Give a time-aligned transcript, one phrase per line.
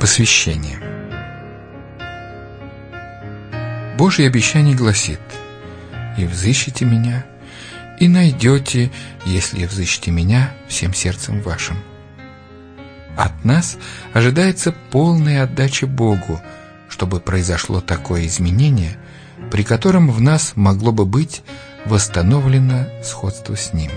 [0.00, 0.78] Посвящение
[3.98, 5.18] Божье обещание гласит
[6.16, 7.26] «И взыщите меня,
[7.98, 8.92] и найдете,
[9.26, 11.78] если взыщете меня всем сердцем вашим».
[13.16, 13.76] От нас
[14.12, 16.40] ожидается полная отдача Богу,
[16.88, 18.96] чтобы произошло такое изменение,
[19.50, 21.42] при котором в нас могло бы быть
[21.86, 23.90] восстановлено сходство с Ним.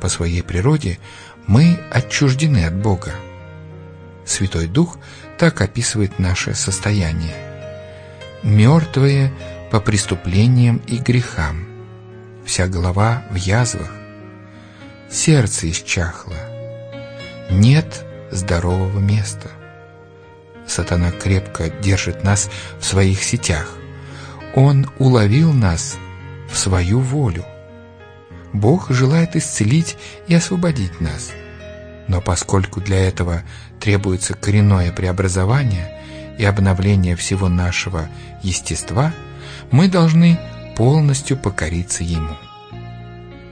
[0.00, 0.98] По своей природе
[1.46, 3.12] мы отчуждены от Бога.
[4.30, 4.96] Святой Дух
[5.38, 7.34] так описывает наше состояние.
[8.44, 9.32] Мертвые
[9.72, 11.66] по преступлениям и грехам,
[12.46, 13.90] вся голова в язвах,
[15.10, 16.36] сердце исчахло,
[17.50, 19.50] нет здорового места.
[20.64, 23.74] Сатана крепко держит нас в своих сетях.
[24.54, 25.96] Он уловил нас
[26.48, 27.44] в свою волю.
[28.52, 31.32] Бог желает исцелить и освободить нас.
[32.10, 33.44] Но поскольку для этого
[33.78, 35.96] требуется коренное преобразование
[36.38, 38.08] и обновление всего нашего
[38.42, 39.12] естества,
[39.70, 40.36] мы должны
[40.76, 42.36] полностью покориться Ему.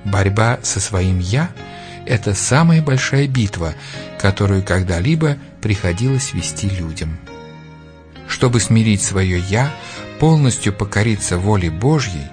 [0.04, 1.50] Борьба со своим «я»—
[2.06, 3.74] это самая большая битва,
[4.20, 7.16] которую когда-либо приходилось вести людям.
[8.26, 9.72] Чтобы смирить свое «я»,
[10.18, 12.26] полностью покориться воле Божьей,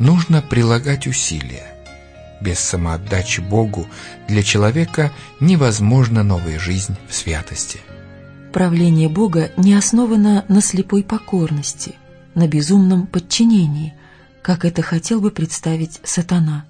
[0.00, 1.79] нужно прилагать усилия.
[2.40, 3.86] Без самоотдачи Богу
[4.28, 7.80] для человека невозможна новая жизнь в святости.
[8.52, 11.94] Правление Бога не основано на слепой покорности,
[12.34, 13.94] на безумном подчинении,
[14.42, 16.64] как это хотел бы представить сатана.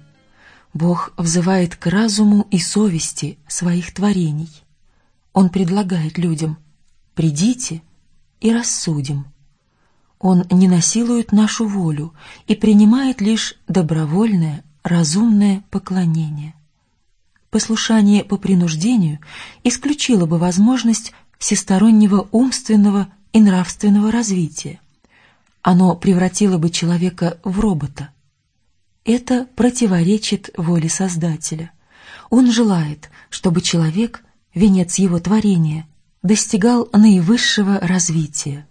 [0.73, 4.51] Бог взывает к разуму и совести своих творений.
[5.33, 6.57] Он предлагает людям
[7.15, 7.81] «придите
[8.41, 9.25] и рассудим».
[10.19, 12.13] Он не насилует нашу волю
[12.45, 16.53] и принимает лишь добровольное, разумное поклонение.
[17.49, 19.19] Послушание по принуждению
[19.63, 24.79] исключило бы возможность всестороннего умственного и нравственного развития.
[25.61, 28.09] Оно превратило бы человека в робота.
[29.03, 31.71] Это противоречит воле Создателя.
[32.29, 35.87] Он желает, чтобы человек, венец его творения,
[36.23, 38.67] достигал наивысшего развития.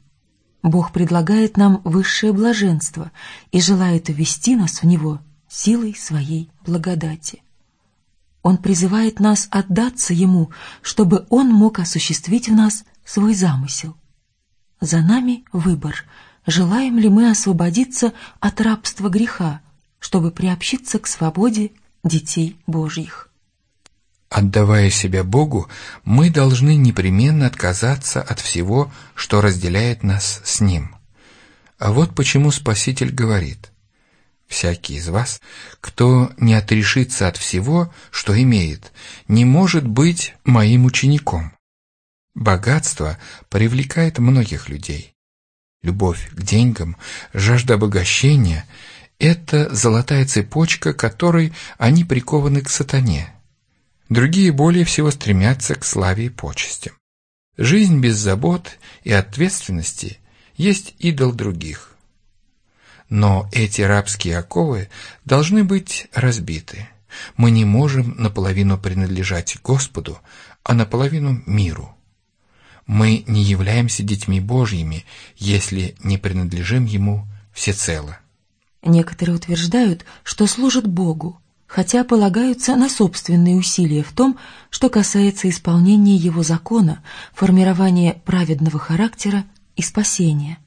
[0.62, 3.10] Бог предлагает нам высшее блаженство
[3.50, 7.42] и желает ввести нас в него силой своей благодати.
[8.42, 10.50] Он призывает нас отдаться Ему,
[10.80, 13.96] чтобы Он мог осуществить в нас свой замысел.
[14.80, 16.06] За нами выбор,
[16.46, 19.60] желаем ли мы освободиться от рабства греха,
[19.98, 21.72] чтобы приобщиться к свободе
[22.02, 23.28] детей Божьих.
[24.30, 25.68] Отдавая себя Богу,
[26.04, 30.94] мы должны непременно отказаться от всего, что разделяет нас с Ним.
[31.78, 33.69] А вот почему Спаситель говорит,
[34.50, 35.40] «Всякий из вас,
[35.80, 38.92] кто не отрешится от всего, что имеет,
[39.28, 41.52] не может быть моим учеником».
[42.34, 43.18] Богатство
[43.48, 45.14] привлекает многих людей.
[45.82, 46.98] Любовь к деньгам,
[47.32, 48.66] жажда обогащения–
[49.18, 53.32] это золотая цепочка, которой они прикованы к сатане–
[54.10, 56.94] Другие более всего стремятся к славе и почестям.
[57.56, 60.18] Жизнь без забот и ответственности
[60.56, 61.89] есть идол других.
[63.10, 64.88] Но эти рабские оковы
[65.24, 66.88] должны быть разбиты.
[67.36, 70.18] Мы не можем наполовину принадлежать Господу,
[70.62, 71.94] а наполовину миру.
[72.86, 75.04] Мы не являемся детьми Божьими,
[75.36, 78.18] если не принадлежим Ему всецело.
[78.82, 84.38] Некоторые утверждают, что служат Богу, хотя полагаются на собственные усилия в том,
[84.70, 87.02] что касается исполнения его закона,
[87.34, 89.44] формирования праведного характера
[89.74, 90.58] и спасения.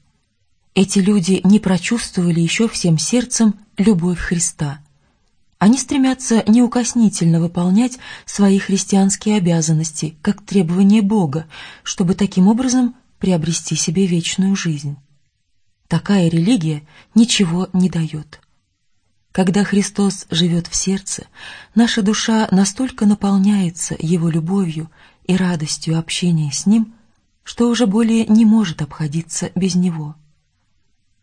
[0.74, 4.80] Эти люди не прочувствовали еще всем сердцем любовь Христа.
[5.58, 11.46] Они стремятся неукоснительно выполнять свои христианские обязанности, как требование Бога,
[11.84, 14.96] чтобы таким образом приобрести себе вечную жизнь.
[15.86, 16.82] Такая религия
[17.14, 18.40] ничего не дает.
[19.30, 21.28] Когда Христос живет в сердце,
[21.76, 24.90] наша душа настолько наполняется Его любовью
[25.24, 26.94] и радостью общения с Ним,
[27.44, 30.16] что уже более не может обходиться без Него.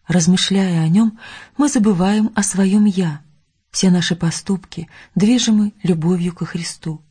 [0.08, 1.20] Размышляя о Нем,
[1.58, 3.22] мы забываем о своем «я».
[3.72, 7.02] Все наши поступки движимы любовью ко Христу.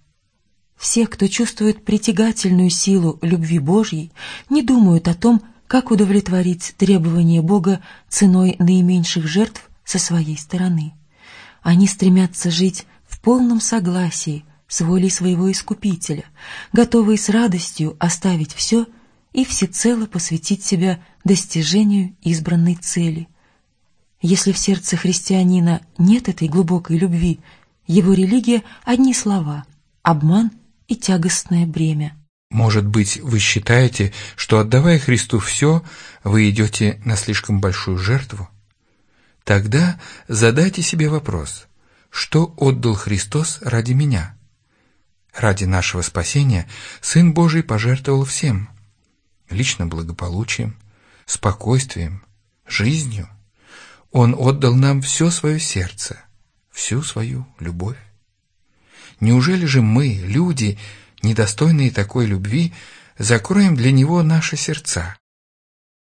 [0.77, 4.13] Все, кто чувствует притягательную силу любви Божьей,
[4.49, 10.95] не думают о том, как удовлетворить требования Бога ценой наименьших жертв со своей стороны.
[11.63, 16.25] Они стремятся жить в полном согласии с волей своего Искупителя,
[16.73, 18.87] готовые с радостью оставить все
[19.33, 23.29] и всецело посвятить себя достижению избранной цели.
[24.21, 27.41] Если в сердце христианина нет этой глубокой любви,
[27.87, 29.65] его религия— одни слова,
[30.03, 30.51] обман
[30.89, 32.17] и тягостное бремя.
[32.51, 35.85] Может быть, вы считаете, что отдавая Христу все,
[36.25, 38.49] вы идете на слишком большую жертву?
[39.45, 41.67] Тогда задайте себе вопрос,
[42.11, 44.37] что отдал Христос ради меня?
[45.33, 46.69] Ради нашего спасения
[47.01, 48.69] Сын Божий пожертвовал всем–
[49.51, 50.77] личным благополучием,
[51.27, 52.25] спокойствием,
[52.67, 53.29] жизнью.
[54.11, 56.19] Он отдал нам все свое сердце,
[56.71, 57.99] всю свою любовь.
[59.21, 60.79] Неужели же мы, люди,
[61.23, 62.73] недостойные такой любви,
[63.19, 65.17] закроем для Него наши сердца?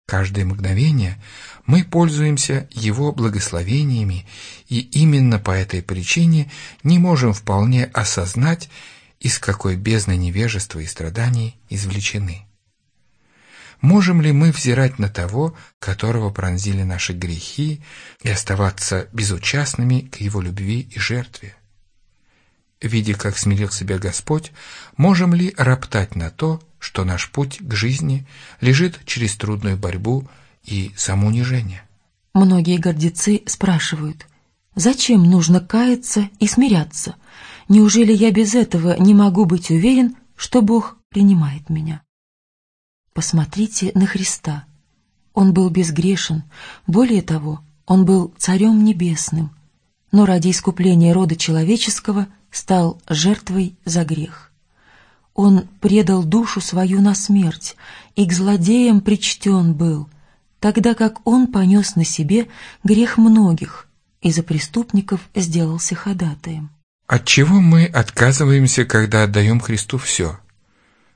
[0.07, 1.23] Каждое мгновение
[1.67, 4.27] мы пользуемся Его благословениями,
[4.69, 6.51] и именно по этой причине
[6.83, 8.69] не можем вполне осознать,
[9.21, 12.47] из какой бездны невежества и страданий извлечены.
[13.85, 17.83] Можем ли мы взирать на того, которого пронзили наши грехи,
[18.23, 21.55] и оставаться безучастными к его любви и жертве?
[22.81, 24.53] Видя, как смирил себя Господь,
[24.97, 28.27] можем ли роптать на то, что наш путь к жизни
[28.63, 30.27] лежит через трудную борьбу
[30.63, 31.83] и самоунижение?
[32.33, 34.27] Многие гордецы спрашивают,
[34.75, 37.17] зачем нужно каяться и смиряться?
[37.69, 42.04] Неужели я без этого не могу быть уверен, что Бог принимает меня?
[43.15, 44.67] Посмотрите на Христа.
[45.33, 46.43] Он был безгрешен,
[46.87, 49.51] более того, он был Царем Небесным,
[50.13, 54.53] но ради искупления рода человеческого– стал жертвой за грех.
[55.35, 57.77] Он предал душу свою на смерть,
[58.15, 60.09] и к злодеям причтен был,
[60.61, 62.47] тогда как он понес на себе
[62.85, 63.89] грех многих
[64.23, 66.71] и за преступников сделался ходатаем.
[67.07, 70.39] От чего мы отказываемся, когда отдаем Христу все?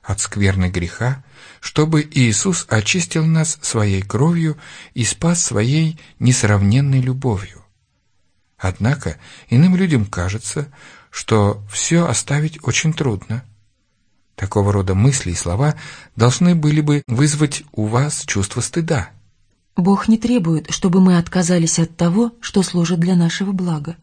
[0.09, 1.23] От скверны греха,
[1.59, 4.57] чтобы Иисус очистил нас своей кровью
[4.95, 7.63] и спас своей несравненной любовью.
[8.57, 9.17] Однако
[9.51, 10.73] иным людям кажется,
[11.11, 13.43] что все оставить очень трудно.
[14.33, 15.75] Такого рода мысли и слова
[16.15, 19.11] должны были бы вызвать у вас чувство стыда.
[19.75, 23.95] Бог не требует, чтобы мы отказались от того, что служит для нашего блага.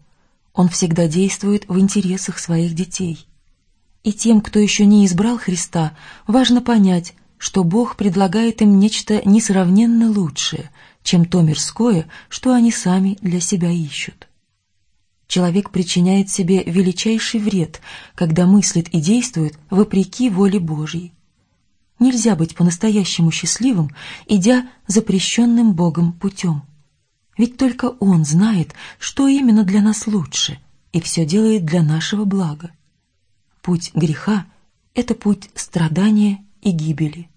[0.55, 3.26] Он всегда действует в интересах своих детей.
[4.06, 5.97] И тем, кто еще не избрал Христа,
[6.29, 10.70] важно понять, что Бог предлагает им нечто несравненно лучшее,
[11.03, 14.29] чем то мирское, что они сами для себя ищут.
[15.26, 17.81] Человек причиняет себе величайший вред,
[18.14, 21.12] когда мыслит и действует вопреки воле Божьей.
[21.99, 23.91] Нельзя быть по-настоящему счастливым,
[24.29, 26.62] идя запрещенным Богом путем.
[27.37, 30.61] Ведь только Он знает, что именно для нас лучше,
[30.93, 32.70] и все делает для нашего блага.
[33.66, 34.46] Путь греха—
[34.94, 37.28] это путь страдания и гибели.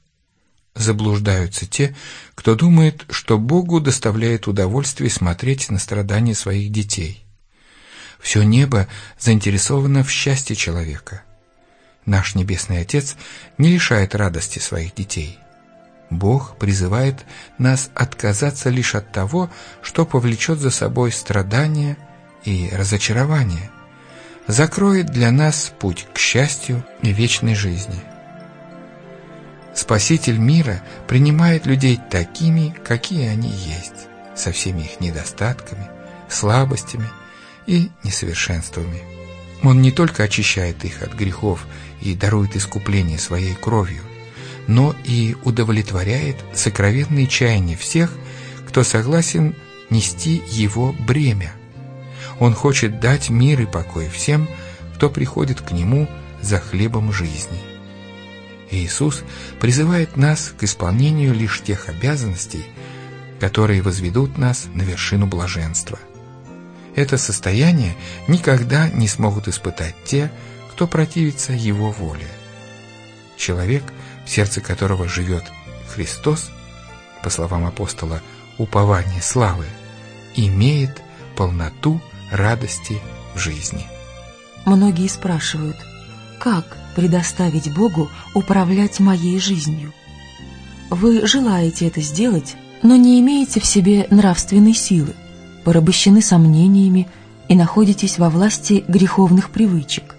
[0.76, 1.96] Заблуждаются те,
[2.36, 7.26] кто думает, что Богу доставляет удовольствие смотреть на страдания своих детей–
[8.20, 8.88] все небо
[9.18, 11.24] заинтересовано в счастье человека.
[12.06, 13.16] Наш Небесный Отец
[13.58, 15.40] не лишает радости своих детей.
[16.10, 17.26] Бог призывает
[17.58, 19.50] нас отказаться лишь от того,
[19.82, 21.98] что повлечет за собой страдания
[22.44, 23.72] и разочарование,
[24.50, 28.02] закроет для нас путь к счастью и вечной жизни.
[29.76, 35.88] Спаситель мира принимает людей такими, какие они есть, со всеми их недостатками,
[36.30, 37.08] слабостями
[37.68, 39.04] и несовершенствами.
[39.62, 41.68] Он не только очищает их от грехов
[42.02, 44.02] и дарует искупление своей кровью,
[44.66, 48.12] но и удовлетворяет сокровенные чаяния всех,
[48.68, 49.56] кто согласен
[49.92, 51.54] нести его бремя.
[52.40, 54.50] Он хочет дать мир и покой всем,
[54.96, 56.08] кто приходит к Нему
[56.42, 57.60] за хлебом жизни.
[58.72, 59.24] Иисус
[59.60, 62.66] призывает нас к исполнению лишь тех обязанностей,
[63.40, 66.00] которые возведут нас на вершину блаженства.
[66.96, 67.96] Это состояние
[68.28, 70.32] никогда не смогут испытать те,
[70.72, 72.28] кто противится его воле.
[73.38, 73.84] Человек,
[74.26, 75.44] в сердце которого живет
[75.88, 76.52] Христос,
[77.24, 78.22] по словам апостола,
[78.58, 79.66] упование славы,
[80.36, 81.02] имеет
[81.36, 83.00] полноту радости
[83.36, 83.86] в жизни.
[84.66, 85.78] Многие спрашивают,
[86.40, 89.94] как предоставить Богу управлять моей жизнью?
[90.90, 95.14] Вы желаете это сделать, но не имеете в себе нравственной силы–
[95.64, 97.08] порабощены сомнениями
[97.48, 100.16] и находитесь во власти греховных привычек.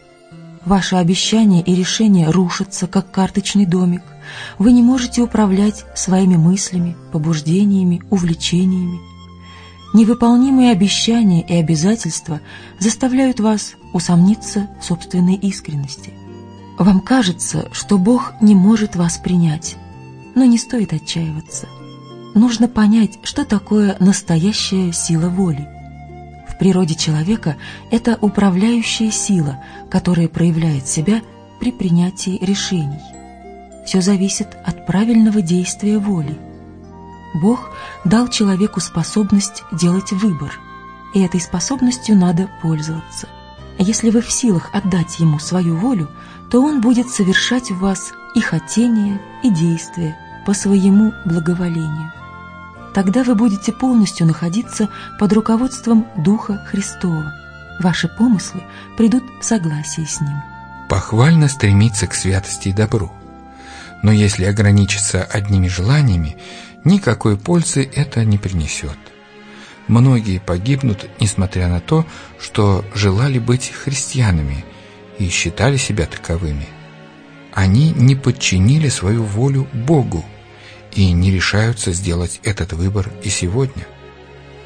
[0.64, 4.02] Ваши обещания и решения рушатся, как карточный домик.
[4.59, 9.00] Вы не можете управлять своими мыслями, побуждениями, увлечениями.
[9.93, 12.41] Невыполнимые обещания и обязательства
[12.79, 16.13] заставляют вас усомниться в собственной искренности.
[16.79, 19.77] Вам кажется, что Бог не может вас принять,
[20.35, 21.67] но не стоит отчаиваться–
[22.35, 25.69] нужно понять, что такое настоящая сила воли.
[26.49, 27.57] В природе человека
[27.91, 31.23] это управляющая сила, которая проявляет себя
[31.59, 33.01] при принятии решений.
[33.87, 36.37] Все зависит от правильного действия воли.
[37.35, 37.71] Бог
[38.05, 40.59] дал человеку способность делать выбор,
[41.15, 43.29] и этой способностью надо пользоваться.
[43.79, 46.11] Если вы в силах отдать ему свою волю,
[46.51, 52.13] то он будет совершать в вас и хотения, и действия по своему благоволению.
[52.93, 57.33] Тогда вы будете полностью находиться под руководством Духа Христова.
[57.79, 58.63] Ваши помыслы
[58.97, 60.43] придут в согласие с Ним.
[60.89, 63.13] Похвально стремиться к святости и добру.
[64.03, 66.37] Но если ограничиться одними желаниями,
[66.85, 68.99] никакой пользы это не принесет.
[69.89, 72.07] Многие погибнут, несмотря на то,
[72.39, 74.65] что желали быть христианами
[75.19, 76.67] и считали себя таковыми.
[77.53, 80.25] Они не подчинили свою волю Богу
[80.95, 83.87] и не решаются сделать этот выбор и сегодня.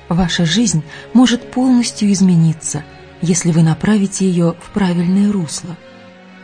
[0.09, 0.83] Ваша жизнь
[1.15, 2.85] может полностью измениться,
[3.23, 5.77] если вы направите ее в правильное русло.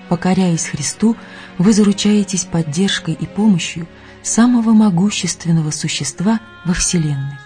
[0.09, 1.17] Покоряясь Христу,
[1.59, 3.87] вы заручаетесь поддержкой и помощью
[4.23, 7.39] самого могущественного существа во Вселенной.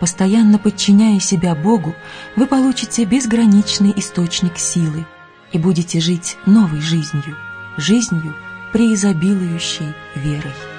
[0.00, 1.94] Постоянно подчиняя себя Богу,
[2.36, 5.06] вы получите безграничный источник силы
[5.52, 7.36] и будете жить новой жизнью,
[7.78, 8.34] жизнью,
[8.72, 10.75] преизобилующей верой.